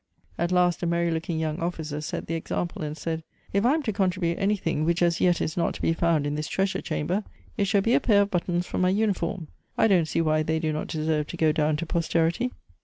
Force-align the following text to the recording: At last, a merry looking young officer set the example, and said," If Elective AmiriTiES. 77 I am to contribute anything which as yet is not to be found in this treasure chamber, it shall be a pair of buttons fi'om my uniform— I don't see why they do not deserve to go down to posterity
At 0.35 0.51
last, 0.51 0.81
a 0.81 0.87
merry 0.87 1.11
looking 1.11 1.39
young 1.39 1.59
officer 1.59 2.01
set 2.01 2.25
the 2.25 2.33
example, 2.33 2.81
and 2.81 2.97
said," 2.97 3.19
If 3.53 3.63
Elective 3.63 3.67
AmiriTiES. 3.67 3.67
77 3.69 3.71
I 3.71 3.73
am 3.75 3.83
to 3.83 3.93
contribute 3.93 4.39
anything 4.41 4.83
which 4.83 5.01
as 5.03 5.21
yet 5.21 5.39
is 5.41 5.55
not 5.55 5.75
to 5.75 5.81
be 5.83 5.93
found 5.93 6.25
in 6.25 6.33
this 6.33 6.47
treasure 6.47 6.81
chamber, 6.81 7.23
it 7.55 7.65
shall 7.65 7.81
be 7.81 7.93
a 7.93 7.99
pair 7.99 8.23
of 8.23 8.31
buttons 8.31 8.65
fi'om 8.65 8.81
my 8.81 8.89
uniform— 8.89 9.47
I 9.77 9.85
don't 9.85 10.07
see 10.07 10.19
why 10.21 10.41
they 10.41 10.57
do 10.57 10.73
not 10.73 10.87
deserve 10.87 11.27
to 11.27 11.37
go 11.37 11.51
down 11.51 11.77
to 11.77 11.85
posterity 11.85 12.51